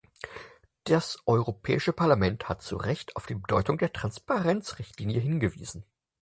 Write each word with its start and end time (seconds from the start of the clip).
Das 0.85 1.19
Europäische 1.27 1.93
Parlament 1.93 2.49
hat 2.49 2.63
zu 2.63 2.75
Recht 2.75 3.15
auf 3.15 3.27
die 3.27 3.35
Bedeutung 3.35 3.77
der 3.77 3.93
Transparenzrichtlinie 3.93 5.19
hingewiesen. 5.19 5.85